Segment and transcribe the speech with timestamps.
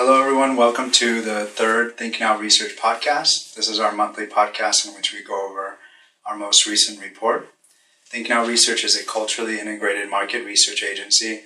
[0.00, 0.54] Hello, everyone.
[0.54, 3.54] Welcome to the third Think Now Research podcast.
[3.54, 5.78] This is our monthly podcast in which we go over
[6.24, 7.48] our most recent report.
[8.06, 11.40] Think Now Research is a culturally integrated market research agency.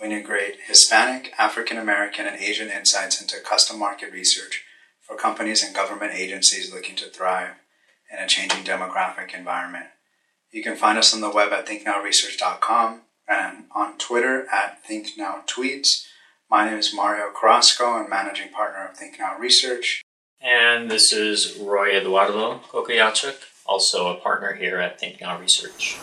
[0.00, 4.62] We integrate Hispanic, African American, and Asian insights into custom market research
[5.00, 7.54] for companies and government agencies looking to thrive
[8.12, 9.86] in a changing demographic environment.
[10.52, 16.04] You can find us on the web at thinknowresearch.com and on Twitter at thinknowtweets
[16.48, 17.94] my name is Mario Carrasco.
[17.94, 20.02] I'm managing partner of Think Now Research.
[20.40, 23.36] And this is Roy Eduardo Kokoyachuk,
[23.66, 25.98] also a partner here at Think Now Research.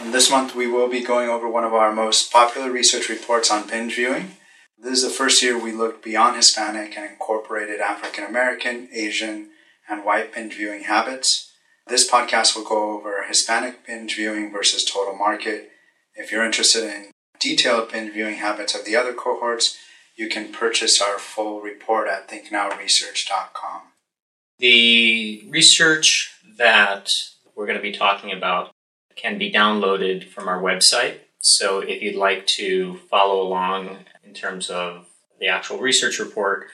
[0.00, 3.50] And this month we will be going over one of our most popular research reports
[3.52, 4.32] on binge viewing.
[4.76, 9.50] This is the first year we looked beyond Hispanic and incorporated African American, Asian,
[9.88, 11.49] and white binge viewing habits.
[11.90, 15.72] This podcast will go over Hispanic binge viewing versus total market.
[16.14, 19.76] If you're interested in detailed binge viewing habits of the other cohorts,
[20.14, 23.80] you can purchase our full report at thinknowresearch.com.
[24.60, 27.08] The research that
[27.56, 28.70] we're going to be talking about
[29.16, 31.16] can be downloaded from our website.
[31.40, 35.06] So if you'd like to follow along in terms of
[35.40, 36.68] the actual research report,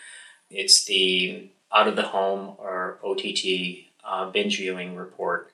[0.50, 5.52] it's the out of the home or OTT uh, binge viewing report.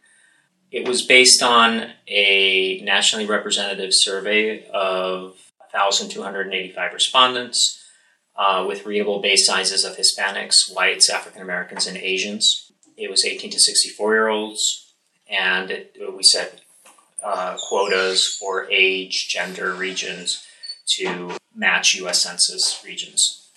[0.70, 5.36] It was based on a nationally representative survey of
[5.72, 7.82] 1,285 respondents
[8.36, 12.72] uh, with readable base sizes of Hispanics, whites, African Americans, and Asians.
[12.96, 14.92] It was 18 to 64 year olds,
[15.28, 16.60] and it, we set
[17.22, 20.46] uh, quotas for age, gender, regions
[20.96, 23.48] to match US Census regions.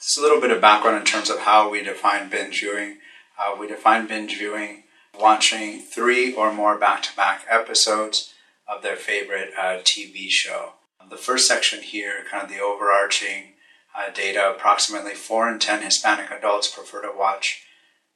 [0.00, 2.98] Just a little bit of background in terms of how we define binge viewing.
[3.40, 4.82] Uh, we define binge viewing
[5.18, 8.34] watching three or more back to back episodes
[8.68, 10.74] of their favorite uh, TV show.
[11.08, 13.54] The first section here, kind of the overarching
[13.96, 17.64] uh, data approximately 4 in 10 Hispanic adults prefer to watch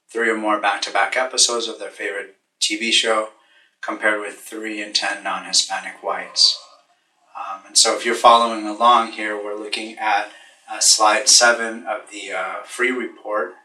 [0.09, 3.29] three or more back to back episodes of their favorite TV show,
[3.81, 6.57] compared with 3 in 10 non Hispanic whites.
[7.37, 10.31] Um, and so, if you're following along here, we're looking at
[10.71, 13.55] uh, slide 7 of the uh, free report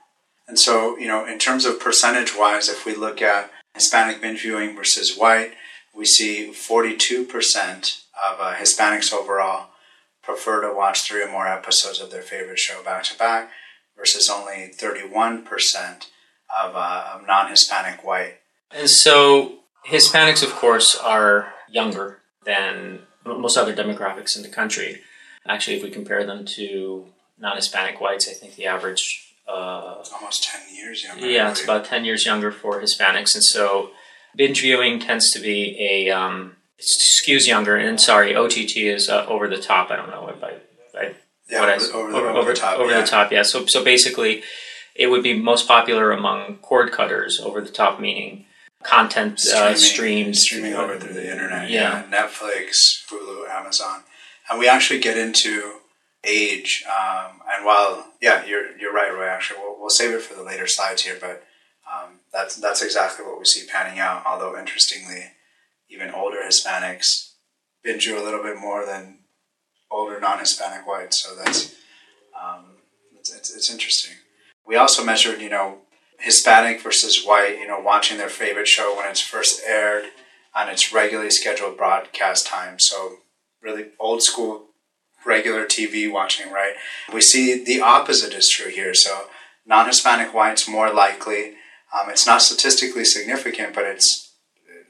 [0.51, 4.43] and so, you know, in terms of percentage wise, if we look at Hispanic binge
[4.43, 5.53] viewing versus white,
[5.95, 9.69] we see 42% of uh, Hispanics overall
[10.25, 13.53] prefer to watch three or more episodes of their favorite show back to back
[13.97, 16.07] versus only 31%
[16.61, 18.41] of, uh, of non Hispanic white.
[18.73, 25.03] And so, Hispanics, of course, are younger than most other demographics in the country.
[25.47, 27.07] Actually, if we compare them to
[27.39, 31.27] non Hispanic whites, I think the average uh, almost 10 years younger.
[31.27, 33.35] Yeah, it's about 10 years younger for Hispanics.
[33.35, 33.91] And so
[34.37, 37.77] binge viewing tends to be a, um, skews younger.
[37.77, 39.91] And sorry, OTT is uh, over the top.
[39.91, 40.55] I don't know if I,
[40.99, 41.15] I
[41.49, 42.79] yeah, what over, I, over, the, over, top.
[42.79, 43.01] Over yeah.
[43.01, 43.43] the top, yeah.
[43.43, 44.43] So, so basically,
[44.95, 48.47] it would be most popular among cord cutters, over the top meaning
[48.83, 50.37] content uh, streaming, uh, streamed.
[50.37, 51.71] Streaming over through the internet.
[51.71, 52.05] Yeah.
[52.11, 52.27] yeah.
[52.27, 54.03] Netflix, Hulu, Amazon.
[54.49, 55.80] And we actually get into
[56.25, 56.85] age.
[56.87, 60.43] Um, and while, yeah, you're, you're right, Roy, actually, we'll, we'll save it for the
[60.43, 61.45] later slides here, but
[61.91, 64.23] um, that's, that's exactly what we see panning out.
[64.27, 65.33] Although, interestingly,
[65.89, 67.33] even older Hispanics
[67.83, 69.19] binge a little bit more than
[69.91, 71.23] older non Hispanic whites.
[71.23, 71.75] So that's,
[72.41, 72.77] um,
[73.19, 74.17] it's, it's, it's interesting.
[74.67, 75.79] We also measured, you know,
[76.19, 80.05] Hispanic versus white, you know, watching their favorite show when it's first aired
[80.55, 82.79] on its regularly scheduled broadcast time.
[82.79, 83.17] So,
[83.63, 84.70] really old school
[85.25, 86.75] regular TV watching, right?
[87.13, 88.95] We see the opposite is true here.
[88.95, 89.27] So
[89.67, 91.55] non Hispanic whites more likely.
[91.93, 94.33] Um, it's not statistically significant, but it's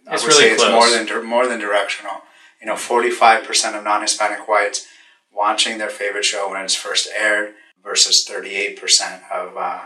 [0.08, 0.68] I it's would really say close.
[0.68, 2.22] it's more than more than directional.
[2.60, 4.86] You know, forty five percent of non Hispanic whites
[5.32, 9.84] watching their favorite show when it's first aired versus thirty eight percent of uh,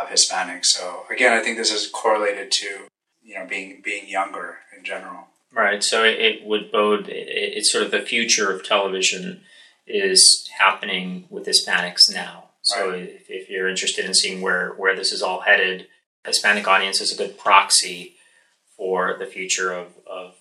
[0.00, 0.66] of Hispanics.
[0.66, 2.88] So again, I think this is correlated to
[3.22, 5.26] you know being being younger in general.
[5.52, 5.82] Right.
[5.82, 7.08] So it, it would bode.
[7.08, 9.42] It, it's sort of the future of television
[9.90, 12.44] is happening with Hispanics now.
[12.62, 13.02] So right.
[13.02, 15.86] if, if, you're interested in seeing where, where this is all headed,
[16.24, 18.16] Hispanic audience is a good proxy
[18.76, 20.34] for the future of, of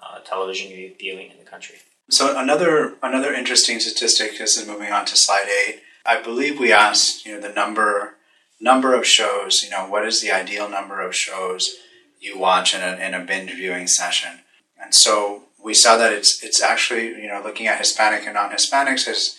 [0.00, 1.76] uh, television viewing in the country.
[2.10, 4.38] So another another interesting statistic.
[4.38, 5.80] This is moving on to slide eight.
[6.04, 8.16] I believe we asked you know the number
[8.60, 9.62] number of shows.
[9.62, 11.76] You know what is the ideal number of shows
[12.20, 14.40] you watch in a, in a binge viewing session?
[14.82, 19.08] And so we saw that it's it's actually you know looking at Hispanic and non-Hispanics
[19.08, 19.36] as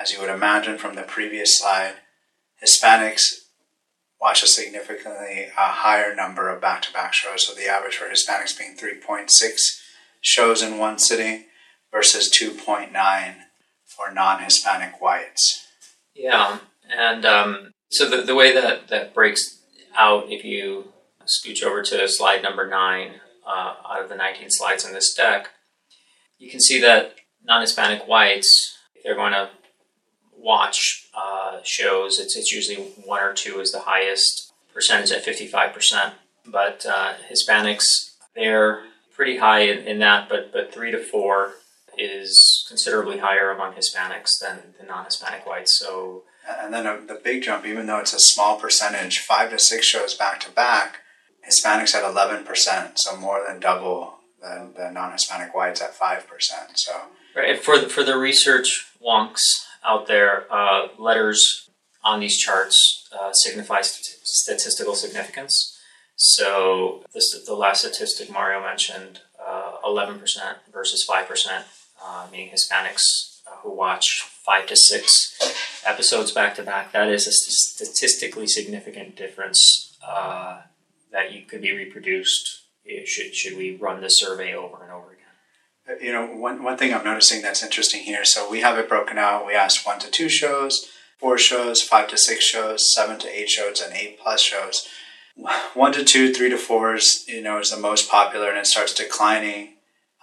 [0.00, 1.94] as you would imagine from the previous slide,
[2.64, 3.44] Hispanics
[4.20, 7.46] watch a significantly uh, higher number of back-to-back shows.
[7.46, 9.28] So the average for Hispanics being 3.6
[10.20, 11.44] shows in one sitting,
[11.92, 13.34] versus 2.9
[13.84, 15.68] for non-Hispanic whites.
[16.14, 16.58] Yeah,
[16.90, 19.60] and um, so the, the way that that breaks
[19.96, 20.92] out, if you
[21.26, 23.12] scooch over to slide number nine
[23.46, 25.50] uh, out of the 19 slides in this deck,
[26.44, 27.14] you can see that
[27.44, 29.48] non-Hispanic whites, if they're going to
[30.36, 36.12] watch uh, shows, it's, it's usually one or two is the highest percentage at 55%.
[36.46, 41.54] But uh, Hispanics, they're pretty high in, in, that, but, but three to four
[41.96, 45.78] is considerably higher among Hispanics than the non-Hispanic whites.
[45.78, 49.58] So, and then a, the big jump, even though it's a small percentage, five to
[49.58, 50.98] six shows back to back,
[51.48, 56.78] Hispanics at eleven percent, so more than double the, the non-Hispanic whites at five percent.
[56.78, 56.92] So,
[57.34, 58.68] right for the, for the research
[59.00, 59.44] wonks
[59.90, 61.70] out there, uh, letters
[62.02, 65.54] on these charts uh, signify st- statistical significance.
[66.16, 69.14] So, this, the last statistic Mario mentioned,
[69.44, 71.64] uh, eleven percent versus five percent
[72.04, 75.04] uh, meaning Hispanics uh, who watch five to six
[75.86, 76.92] episodes back to back.
[76.92, 79.96] That is a statistically significant difference
[81.14, 82.63] that you could be reproduced.
[83.06, 86.04] Should should we run the survey over and over again?
[86.04, 88.24] You know, one one thing I'm noticing that's interesting here.
[88.24, 89.46] So we have it broken out.
[89.46, 90.88] We asked one to two shows,
[91.18, 94.88] four shows, five to six shows, seven to eight shows, and eight plus shows.
[95.74, 98.94] One to two, three to fours, you know, is the most popular, and it starts
[98.94, 99.74] declining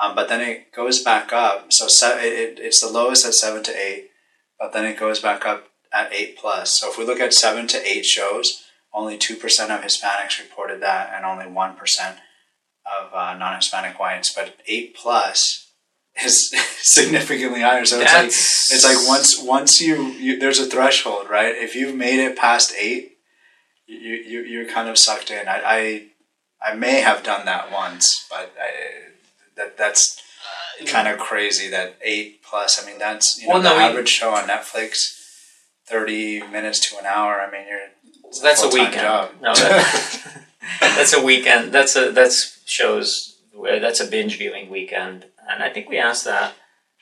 [0.01, 1.71] um, but then it goes back up.
[1.71, 4.09] So it, it's the lowest at seven to eight,
[4.59, 6.79] but then it goes back up at eight plus.
[6.79, 10.81] So if we look at seven to eight shows, only two percent of Hispanics reported
[10.81, 12.17] that, and only one percent
[12.85, 14.33] of uh, non-Hispanic whites.
[14.33, 15.71] But eight plus
[16.23, 16.49] is
[16.81, 17.85] significantly higher.
[17.85, 21.55] So it's like it's like once once you, you there's a threshold, right?
[21.55, 23.17] If you've made it past eight,
[23.87, 25.47] you you you're kind of sucked in.
[25.47, 25.61] I
[26.63, 29.11] I, I may have done that once, but I
[29.57, 30.21] that that's
[30.85, 31.69] kind of crazy.
[31.69, 32.81] That eight plus.
[32.81, 35.19] I mean, that's you know well, no, the average show on Netflix,
[35.85, 37.41] thirty minutes to an hour.
[37.41, 37.79] I mean, you're
[38.41, 38.95] that's a weekend.
[38.95, 39.31] Job.
[39.41, 40.45] No, that,
[40.79, 41.71] that's a weekend.
[41.71, 43.37] That's a that's shows.
[43.53, 46.53] That's a binge viewing weekend, and I think we asked that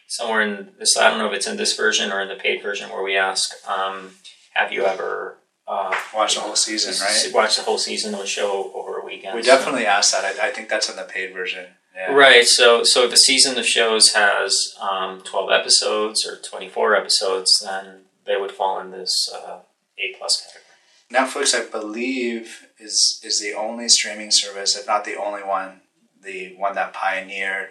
[0.08, 0.98] somewhere in this.
[0.98, 3.16] I don't know if it's in this version or in the paid version where we
[3.16, 4.16] ask, um,
[4.54, 5.38] "Have you ever
[5.68, 7.34] uh, watch the whole season, right?
[7.34, 9.36] Watch the whole season of a show over a weekend.
[9.36, 9.90] We definitely so.
[9.90, 10.26] asked that.
[10.26, 11.68] I, I, think that's in the paid version.
[11.96, 12.14] Yeah.
[12.14, 12.46] Right.
[12.46, 18.06] So, so if a season of shows has um, twelve episodes or twenty-four episodes, then
[18.26, 19.60] they would fall in this uh,
[20.00, 20.69] A plus category.
[21.12, 25.82] Netflix, I believe, is is the only streaming service, if not the only one,
[26.22, 27.70] the one that pioneered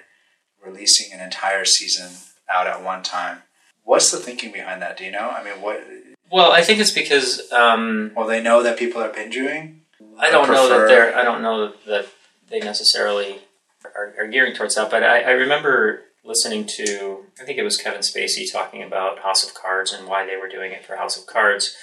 [0.64, 2.10] releasing an entire season
[2.50, 3.42] out at one time.
[3.84, 4.96] What's the thinking behind that?
[4.96, 5.30] Do you know?
[5.30, 5.82] I mean, what?
[6.30, 7.50] Well, I think it's because.
[7.52, 9.82] Um, well, they know that people are binge viewing.
[10.18, 11.16] I don't know that they're.
[11.16, 12.06] I don't know that
[12.50, 13.38] they necessarily
[13.84, 14.90] are, are gearing towards that.
[14.90, 19.44] But I, I remember listening to, I think it was Kevin Spacey talking about House
[19.44, 21.74] of Cards and why they were doing it for House of Cards.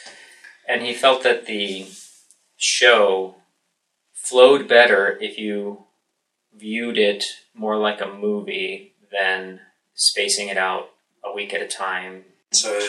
[0.68, 1.88] And he felt that the
[2.58, 3.36] show
[4.14, 5.86] flowed better if you
[6.54, 7.24] viewed it
[7.54, 9.60] more like a movie than
[9.94, 10.90] spacing it out
[11.24, 12.24] a week at a time.
[12.52, 12.80] So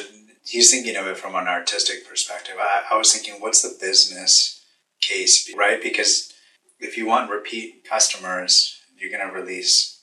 [0.45, 2.55] he's thinking of it from an artistic perspective.
[2.59, 4.65] I, I was thinking, what's the business
[5.01, 5.83] case, right?
[5.83, 6.33] Because
[6.79, 10.01] if you want repeat customers, you're going to release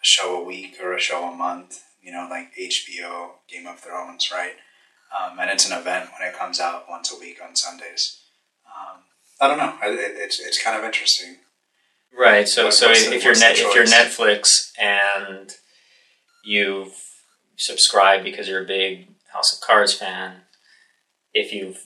[0.00, 3.80] a show a week or a show a month, you know, like HBO, Game of
[3.80, 4.54] Thrones, right?
[5.14, 8.20] Um, and it's an event when it comes out once a week on Sundays.
[8.66, 9.02] Um,
[9.40, 9.74] I don't know.
[9.82, 11.36] It, it's it's kind of interesting.
[12.16, 12.48] Right.
[12.48, 15.54] So what, so if, the, you're net, if you're Netflix and
[16.44, 16.94] you've
[17.56, 20.42] subscribed because you're a big House of Cards fan,
[21.34, 21.84] if you've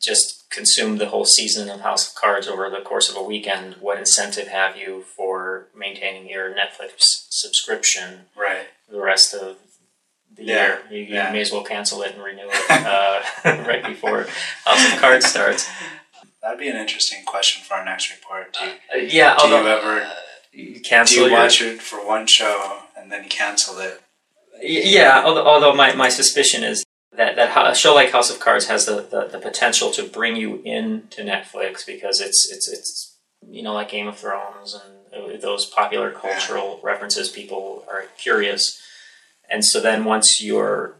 [0.00, 3.74] just consumed the whole season of House of Cards over the course of a weekend,
[3.80, 9.56] what incentive have you for maintaining your Netflix subscription right the rest of
[10.38, 10.66] the yeah.
[10.66, 10.82] year?
[10.90, 11.32] You, you yeah.
[11.32, 13.22] may as well cancel it and renew it uh,
[13.66, 14.26] right before
[14.64, 15.68] House of Cards starts.
[16.42, 18.56] That'd be an interesting question for our next report.
[18.58, 21.24] Do you, uh, yeah, do although, you ever uh, cancel?
[21.24, 24.00] Do you watch it for one show and then cancel it?
[24.62, 26.84] Yeah, although, although my, my suspicion is
[27.18, 30.36] that that a show like House of Cards has the, the, the potential to bring
[30.36, 33.16] you into Netflix because it's it's it's
[33.46, 37.28] you know like Game of Thrones and uh, those popular cultural references.
[37.28, 38.80] People are curious,
[39.48, 40.94] and so then once you're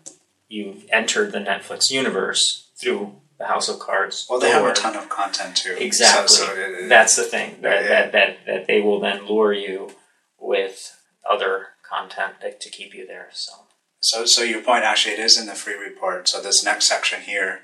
[0.49, 4.27] you've entered the Netflix universe through the House of Cards.
[4.29, 5.77] Well, they have a ton of content too.
[5.79, 6.29] Exactly.
[6.29, 7.89] So, so it, it, That's the thing that, yeah.
[7.89, 9.93] that, that that they will then lure you
[10.39, 10.97] with
[11.29, 13.29] other content to keep you there.
[13.33, 13.53] So.
[14.01, 16.29] So, so your point actually it is in the free report.
[16.29, 17.63] So this next section here,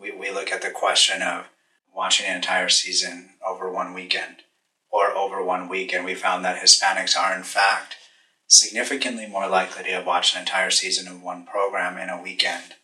[0.00, 1.46] we, we look at the question of
[1.94, 4.42] watching an entire season over one weekend
[4.90, 7.96] or over one week, and we found that Hispanics are in fact
[8.46, 12.74] significantly more likely to have watched an entire season of one program in a weekend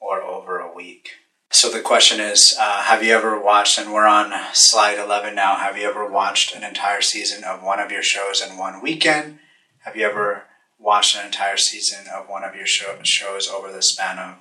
[0.00, 1.10] or over a week.
[1.50, 5.56] So the question is uh, Have you ever watched, and we're on slide 11 now,
[5.56, 9.38] have you ever watched an entire season of one of your shows in one weekend?
[9.80, 10.44] Have you ever
[10.78, 14.34] watched an entire season of one of your show, shows over the span of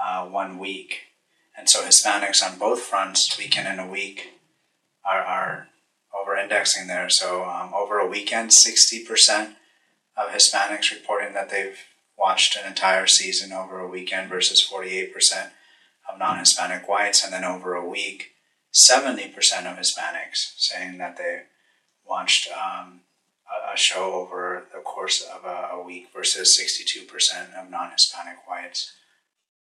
[0.00, 1.00] uh, one week?
[1.56, 4.34] And so Hispanics on both fronts, weekend and a week,
[5.04, 5.68] are, are
[6.18, 7.08] over indexing there.
[7.10, 9.54] So um, over a weekend, 60%
[10.16, 11.78] of Hispanics reporting that they've
[12.18, 15.50] watched an entire season over a weekend versus 48%
[16.10, 17.24] of non Hispanic whites.
[17.24, 18.32] And then over a week,
[18.72, 19.34] 70%
[19.66, 21.42] of Hispanics saying that they
[22.04, 23.00] watched um,
[23.72, 28.92] a, show over the course of a, a week versus 62% of non Hispanic whites.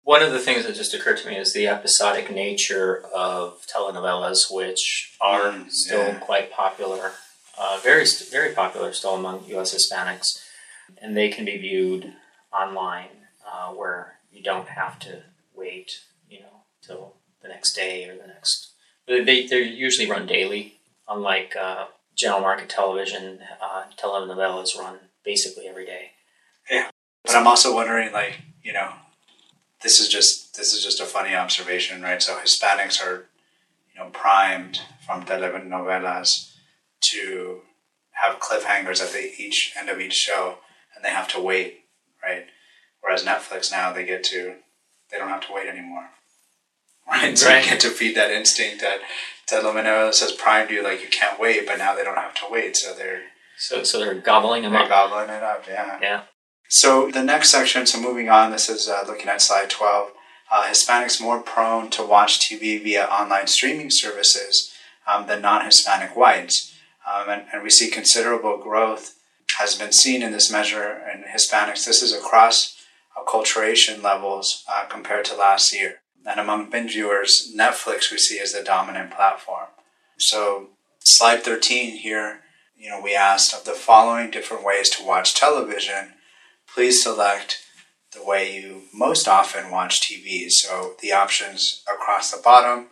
[0.04, 4.50] One of the things that just occurred to me is the episodic nature of telenovelas,
[4.50, 6.20] which are mm, still yeah.
[6.20, 7.12] quite popular,
[7.60, 9.74] uh, very very popular still among U.S.
[9.74, 10.44] Hispanics,
[11.02, 12.14] and they can be viewed
[12.54, 15.24] online, uh, where you don't have to
[15.56, 16.00] wait,
[16.30, 18.72] you know, till the next day or the next.
[19.08, 20.76] They they usually run daily,
[21.08, 21.86] unlike uh,
[22.16, 23.40] general market television.
[23.62, 26.12] Uh, telenovelas run basically every day.
[26.70, 26.90] Yeah,
[27.24, 28.92] but I'm also wondering, like, you know
[29.82, 32.22] this is just this is just a funny observation, right?
[32.22, 33.26] So Hispanics are,
[33.94, 36.54] you know, primed from telenovelas
[37.02, 37.62] to
[38.12, 40.58] have cliffhangers at the each end of each show,
[40.96, 41.86] and they have to wait,
[42.24, 42.46] right?
[43.02, 44.56] Whereas Netflix now they get to
[45.12, 46.10] they don't have to wait anymore,
[47.08, 47.38] right?
[47.38, 47.64] So right.
[47.64, 49.00] you get to feed that instinct that
[49.48, 52.76] telenovelas has primed you like you can't wait, but now they don't have to wait,
[52.76, 53.22] so they're
[53.58, 54.90] so so they're gobbling them they're up.
[54.90, 56.00] Gobbling it up, yeah.
[56.02, 56.22] Yeah.
[56.70, 60.12] So the next section, so moving on, this is uh, looking at slide 12.
[60.52, 64.74] Uh, Hispanics more prone to watch TV via online streaming services
[65.08, 66.74] um, than non-Hispanic whites.
[67.08, 69.16] Um, and, and, we see considerable growth
[69.58, 71.86] has been seen in this measure in Hispanics.
[71.86, 72.76] This is across
[73.18, 76.02] acculturation levels uh, compared to last year.
[76.26, 79.68] And among binge viewers, Netflix we see as the dominant platform.
[80.20, 80.68] So
[81.00, 82.42] slide 13 here,
[82.78, 86.14] you know, we asked of the following different ways to watch television,
[86.68, 87.60] please select
[88.14, 90.50] the way you most often watch TV.
[90.50, 92.88] So the options across the bottom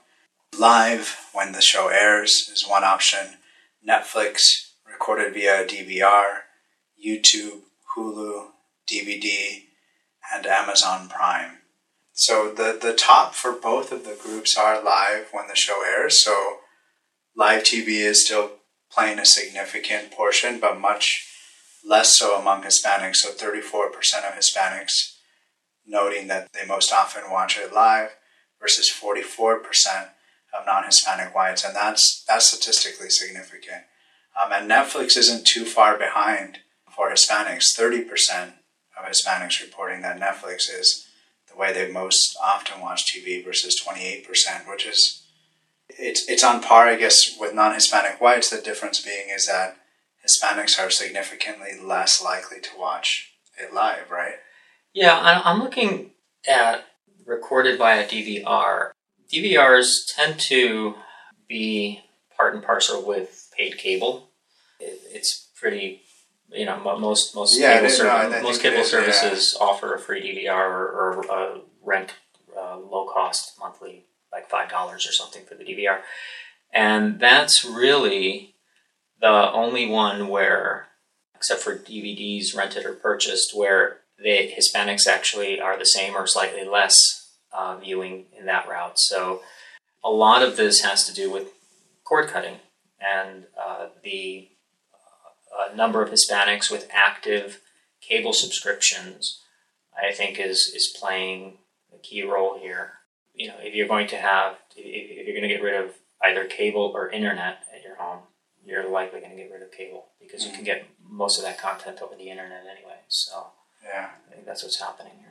[0.57, 3.37] live when the show airs is one option,
[3.87, 6.39] Netflix recorded via DVR,
[7.03, 7.61] YouTube,
[7.95, 8.47] Hulu,
[8.89, 9.63] DVD,
[10.33, 11.59] and Amazon Prime.
[12.13, 16.23] So the, the top for both of the groups are live when the show airs.
[16.23, 16.57] So
[17.35, 18.51] live TV is still
[18.91, 21.27] playing a significant portion, but much
[21.85, 23.17] less so among Hispanics.
[23.17, 23.91] So 34%
[24.27, 25.17] of Hispanics
[25.85, 28.15] noting that they most often watch it live
[28.59, 30.07] versus 44%
[30.57, 33.83] of non-Hispanic whites, and that's that's statistically significant.
[34.41, 36.59] Um, and Netflix isn't too far behind
[36.93, 37.77] for Hispanics.
[37.77, 38.53] 30%
[38.97, 41.07] of Hispanics reporting that Netflix is
[41.49, 45.23] the way they most often watch TV versus 28%, which is
[45.89, 48.49] it's it's on par, I guess, with non-Hispanic whites.
[48.49, 49.77] The difference being is that
[50.25, 54.35] Hispanics are significantly less likely to watch it live, right?
[54.93, 56.11] Yeah, I'm looking
[56.47, 56.85] at
[57.25, 58.91] recorded via DVR.
[59.31, 60.95] DVRs tend to
[61.47, 62.01] be
[62.35, 64.29] part and parcel with paid cable.
[64.79, 66.01] It's pretty,
[66.51, 69.65] you know, most most yeah, cable, no, most cable is, services yeah.
[69.65, 72.13] offer a free DVR or, or a rent
[72.57, 75.99] uh, low cost monthly, like five dollars or something for the DVR,
[76.73, 78.55] and that's really
[79.21, 80.87] the only one where,
[81.35, 86.65] except for DVDs rented or purchased, where the Hispanics actually are the same or slightly
[86.65, 87.24] less
[87.55, 88.99] uh, viewing in that route.
[88.99, 89.41] So
[90.03, 91.49] a lot of this has to do with
[92.03, 92.57] cord cutting
[92.99, 94.49] and uh, the
[95.57, 97.61] uh, number of Hispanics with active
[98.01, 99.41] cable subscriptions.
[99.97, 101.57] I think is is playing
[101.93, 102.93] a key role here.
[103.33, 106.45] You know, if you're going to have, if you're going to get rid of either
[106.45, 108.19] cable or internet at your home,
[108.65, 110.51] you're likely going to get rid of cable because mm-hmm.
[110.51, 112.99] you can get most of that content over the internet anyway.
[113.07, 113.47] So
[113.83, 115.24] yeah, I think that's what's happening.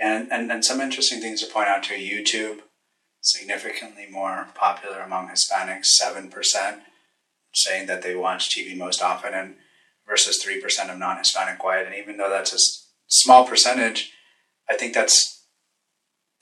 [0.00, 2.60] And, and and some interesting things to point out to YouTube,
[3.20, 6.82] significantly more popular among Hispanics, seven percent
[7.52, 9.54] saying that they watch TV most often, and
[10.06, 11.86] versus three percent of non-Hispanic white.
[11.86, 12.58] And even though that's a
[13.06, 14.12] small percentage,
[14.68, 15.44] I think that's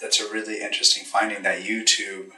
[0.01, 2.31] that's a really interesting finding that YouTube,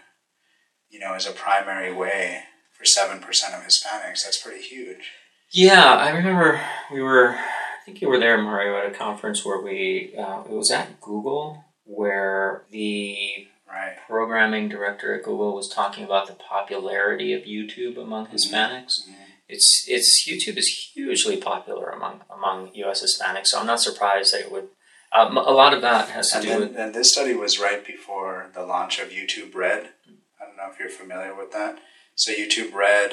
[0.91, 2.43] you know, is a primary way
[2.73, 4.25] for seven percent of Hispanics.
[4.25, 5.11] That's pretty huge.
[5.53, 6.61] Yeah, I remember
[6.93, 7.37] we were.
[7.85, 10.15] I think you were there, Mario, at a conference where we.
[10.17, 13.97] Uh, it was at Google where the right.
[14.09, 18.37] programming director at Google was talking about the popularity of YouTube among mm-hmm.
[18.37, 19.13] Hispanics, mm-hmm.
[19.51, 23.05] it's it's YouTube is hugely popular among among U.S.
[23.05, 24.69] Hispanics, so I'm not surprised that it would.
[25.13, 27.61] Um, a lot of that has to And, do then, with and this study was
[27.61, 29.91] right before the launch of YouTube Red.
[30.41, 31.81] I don't know if you're familiar with that.
[32.15, 33.13] So YouTube Red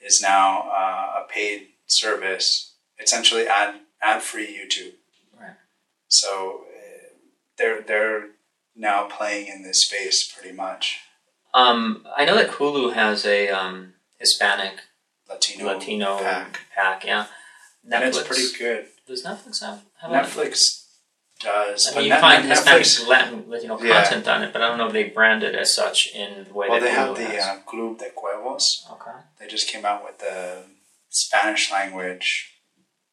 [0.00, 4.92] is now uh, a paid service, essentially ad ad free YouTube.
[5.38, 5.56] Right.
[6.08, 7.08] So uh,
[7.58, 8.28] they're they're
[8.74, 11.00] now playing in this space pretty much.
[11.54, 14.80] Um, I know that Hulu has a um, Hispanic
[15.28, 16.60] Latino, Latino pack.
[16.74, 17.26] pack, yeah.
[17.90, 18.86] And it's pretty good.
[19.06, 20.84] does Netflix have, have Netflix
[21.40, 21.88] does.
[21.90, 24.02] I mean, you Net- find Hispanic Latin Latino Yeah.
[24.02, 26.52] content on it, but I don't know if they brand it as such in the
[26.52, 28.90] way Well, that they have the uh, Club de Cuervos.
[28.92, 29.18] okay.
[29.38, 30.64] They just came out with the
[31.08, 32.55] Spanish language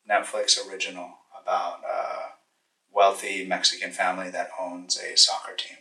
[0.09, 1.09] Netflix original
[1.41, 2.33] about a
[2.91, 5.77] wealthy Mexican family that owns a soccer team.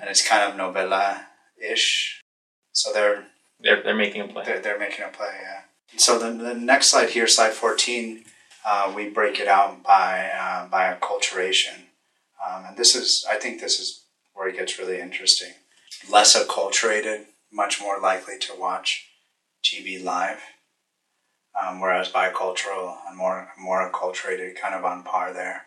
[0.00, 1.22] And it's kind of novela
[1.60, 2.20] ish.
[2.72, 3.24] So they're,
[3.60, 4.44] They're, they're making a play.
[4.44, 5.62] they're they're making a play, yeah.
[5.96, 8.24] So the, the next slide here, slide 14,
[8.66, 11.86] uh, we break it out by uh, by acculturation.
[12.46, 15.54] Um, and this is, I think this is where it gets really interesting.
[16.10, 19.08] Less acculturated, much more likely to watch
[19.64, 20.40] TV live,
[21.60, 25.66] um, whereas bicultural and more more acculturated, kind of on par there.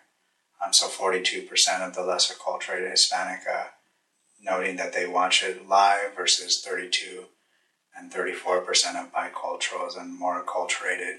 [0.63, 1.50] Um, so 42%
[1.81, 3.65] of the less acculturated Hispanic uh,
[4.41, 7.25] noting that they watch it live versus 32
[7.98, 8.63] and 34%
[8.95, 11.17] of biculturals and more acculturated,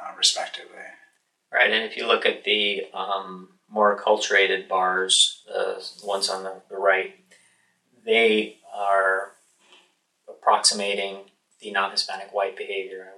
[0.00, 0.78] uh, respectively.
[1.52, 6.62] Right, and if you look at the um, more acculturated bars, the ones on the,
[6.70, 7.14] the right,
[8.04, 9.32] they are
[10.28, 11.18] approximating
[11.60, 13.08] the non-Hispanic white behavior.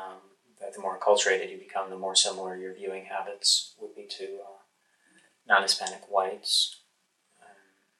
[0.00, 3.04] I would think um, that the more acculturated you become, the more similar your viewing
[3.04, 4.58] habits would be to uh,
[5.48, 6.76] non-Hispanic whites.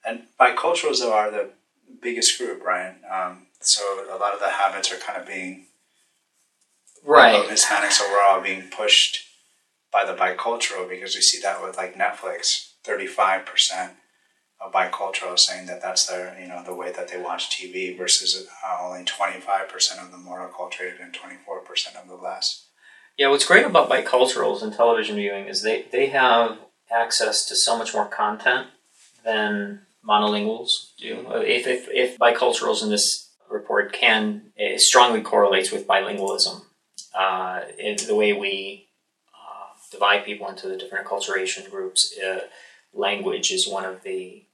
[0.04, 1.50] And biculturals though, are the
[2.00, 2.94] biggest group, right?
[3.10, 5.66] Um, so a lot of the habits are kind of being
[7.02, 7.34] Right.
[7.34, 9.24] of Hispanics overall being pushed
[9.90, 13.99] by the bicultural because we see that with like Netflix, thirty five percent of
[14.68, 18.78] bicultural saying that that's their you know the way that they watch TV versus uh,
[18.82, 22.66] only twenty five percent of the more acculturated and twenty four percent of the less.
[23.16, 26.58] Yeah, what's great about biculturals and television viewing is they, they have
[26.90, 28.68] access to so much more content
[29.24, 31.26] than monolinguals do.
[31.28, 36.62] If, if, if biculturals in this report can, it strongly correlates with bilingualism.
[37.14, 38.88] Uh, the way we
[39.34, 42.40] uh, divide people into the different acculturation groups, uh,
[42.94, 44.44] language is one of the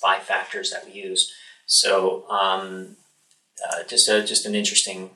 [0.00, 1.32] five factors that we use.
[1.66, 2.96] So, um,
[3.64, 5.10] uh, just a, just an interesting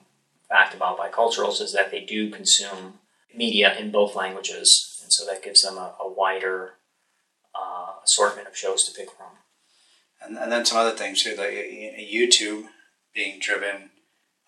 [0.48, 2.94] fact about biculturals is that they do consume
[3.34, 6.74] media in both languages, and so that gives them a, a wider
[7.54, 9.26] uh, assortment of shows to pick from.
[10.22, 12.64] And, and then some other things too, like YouTube
[13.14, 13.90] being driven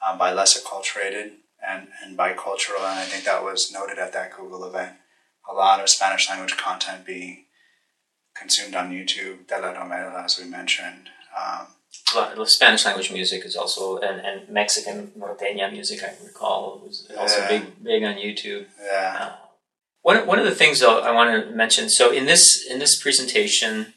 [0.06, 1.32] um, by less acculturated
[1.66, 4.96] and, and bicultural, and I think that was noted at that Google event.
[5.48, 7.44] A lot of Spanish language content being
[8.34, 11.08] consumed on YouTube, telenovela, as we mentioned.
[11.36, 11.66] Um,
[12.14, 17.40] Well, Spanish language music is also, and, and Mexican norteña music, I recall, was also
[17.40, 17.48] Yeah.
[17.48, 18.66] big big on YouTube.
[18.82, 19.32] yeah, Uh,
[20.02, 21.88] one, one of the things though I want to mention.
[21.88, 23.94] So in this in this presentation,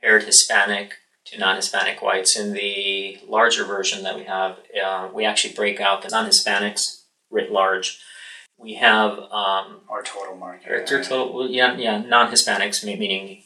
[0.00, 2.36] compared Hispanic to non-Hispanic whites.
[2.36, 7.52] In the larger version that we have, uh, we actually break out the non-Hispanics writ
[7.52, 8.00] large.
[8.58, 10.88] We have um, or total market.
[10.88, 13.42] through total, yeah, yeah, non-Hispanics, meaning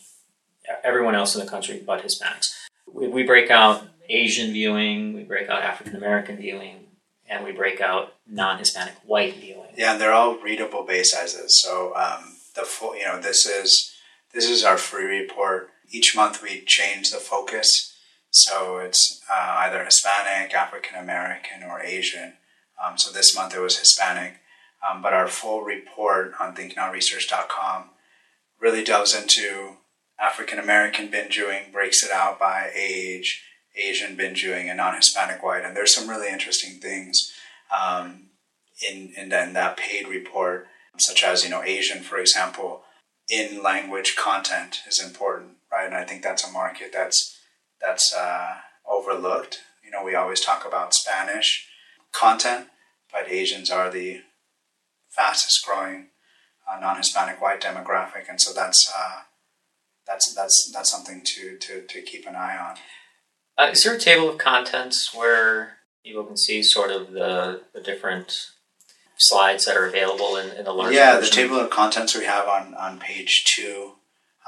[0.83, 2.55] everyone else in the country but Hispanics.
[2.93, 6.87] We, we break out Asian viewing, we break out African American viewing,
[7.29, 9.71] and we break out non-Hispanic white viewing.
[9.77, 11.61] Yeah, and they're all readable base sizes.
[11.61, 13.95] So um, the full, you know, this is
[14.33, 15.71] this is our free report.
[15.91, 17.95] Each month we change the focus,
[18.31, 22.35] so it's uh, either Hispanic, African American, or Asian.
[22.85, 24.41] Um, so this month it was Hispanic,
[24.89, 27.91] um, but our full report on ThinkNowResearch.com
[28.61, 29.77] really delves into
[30.21, 33.43] African American viewing, breaks it out by age,
[33.77, 35.65] Asian viewing, and non-Hispanic white.
[35.65, 37.33] And there's some really interesting things
[37.77, 38.27] um,
[38.89, 40.67] in, in, that paid report,
[40.99, 42.83] such as, you know, Asian, for example,
[43.29, 45.87] in language content is important, right?
[45.87, 47.39] And I think that's a market that's,
[47.81, 48.57] that's uh,
[48.89, 49.61] overlooked.
[49.85, 51.67] You know, we always talk about Spanish
[52.13, 52.69] content,
[53.13, 54.23] but Asians are the
[55.09, 56.09] fastest growing
[56.71, 58.29] uh, non-Hispanic white demographic.
[58.29, 59.21] And so that's, uh,
[60.07, 62.77] that's, that's, that's something to, to, to keep an eye on.
[63.57, 67.81] Uh, is there a table of contents where people can see sort of the, the
[67.81, 68.51] different
[69.17, 72.49] slides that are available in, in the larger yeah, the table of contents we have
[72.49, 73.93] on, on page two.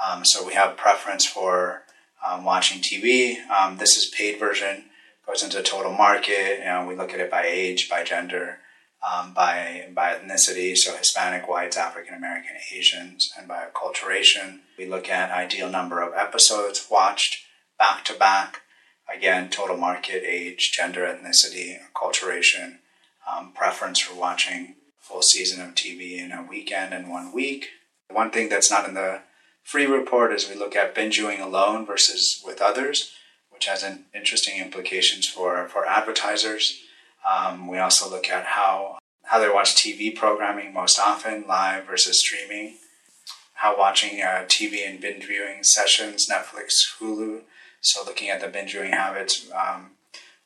[0.05, 1.83] Um, so we have preference for
[2.25, 3.47] um, watching TV.
[3.49, 4.85] Um, this is paid version.
[5.25, 6.59] goes into total market.
[6.59, 8.59] You know, we look at it by age, by gender,
[9.05, 14.59] um, by by ethnicity, so Hispanic, whites, African American, Asians, and by acculturation.
[14.77, 17.45] We look at ideal number of episodes watched
[17.77, 18.61] back to back.
[19.13, 22.79] Again, total market, age, gender, ethnicity, acculturation,
[23.29, 27.69] um, preference for watching full season of TV in a weekend and one week.
[28.09, 29.21] One thing that's not in the
[29.63, 33.13] free report is we look at binge viewing alone versus with others,
[33.49, 36.81] which has an interesting implications for, for advertisers.
[37.25, 42.19] Um, we also look at how how they watch TV programming most often, live versus
[42.19, 42.75] streaming.
[43.55, 47.41] How watching uh, TV and binge viewing sessions, Netflix, Hulu.
[47.81, 49.91] So looking at the binge viewing habits um,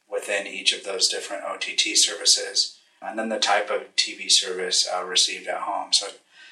[0.09, 5.03] within each of those different OTT services, and then the type of TV service uh,
[5.03, 5.93] received at home.
[5.93, 6.07] So,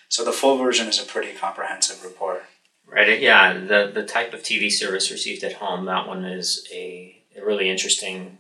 [0.08, 2.44] so the full version is a pretty comprehensive report.
[2.92, 3.20] Right.
[3.20, 3.54] Yeah.
[3.54, 5.86] The the type of TV service received at home.
[5.86, 8.39] That one is a, a really interesting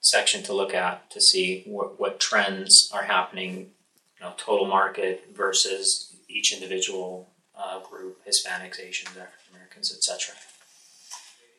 [0.00, 3.70] section to look at to see what, what trends are happening,
[4.18, 10.34] you know, total market versus each individual uh, group, Hispanics, Asians, African Americans, etc.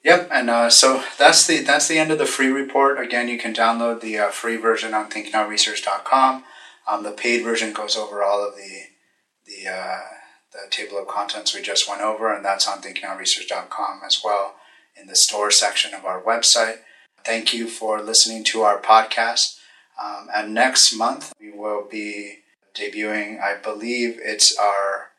[0.03, 2.99] Yep, and uh, so that's the that's the end of the free report.
[2.99, 6.43] Again, you can download the uh, free version on ThinkNowResearch.com.
[6.89, 8.85] Um, the paid version goes over all of the
[9.45, 9.99] the uh,
[10.51, 14.55] the table of contents we just went over, and that's on ThinkNowResearch.com as well
[14.99, 16.79] in the store section of our website.
[17.23, 19.59] Thank you for listening to our podcast.
[20.03, 22.39] Um, and next month, we will be
[22.73, 25.11] debuting, I believe it's our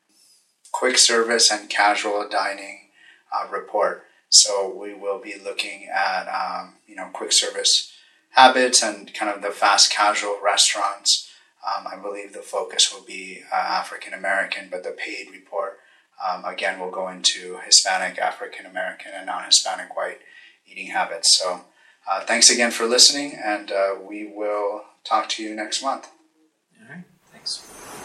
[0.73, 2.89] quick service and casual dining
[3.33, 4.05] uh, report.
[4.31, 7.93] So we will be looking at, um, you know, quick service
[8.31, 11.31] habits and kind of the fast casual restaurants.
[11.65, 15.79] Um, I believe the focus will be uh, African American, but the paid report,
[16.27, 20.19] um, again, will go into Hispanic, African American, and non Hispanic white
[20.67, 21.39] eating habits.
[21.39, 21.67] So
[22.09, 26.09] uh, thanks again for listening, and uh, we will talk to you next month.
[26.81, 27.05] All right.
[27.33, 28.02] Thanks.